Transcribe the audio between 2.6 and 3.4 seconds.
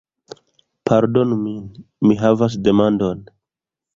demandon